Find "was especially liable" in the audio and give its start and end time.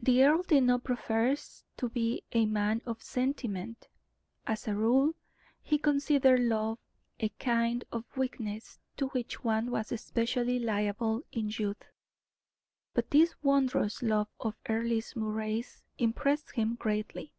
9.70-11.20